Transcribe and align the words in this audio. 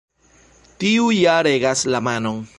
Tiu 0.85 1.11
ja 1.19 1.37
regas 1.51 1.87
la 1.97 2.05
manon. 2.09 2.43